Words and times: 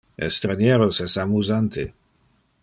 Estranieros 0.27 0.99
es 1.05 1.15
amusante. 1.25 1.87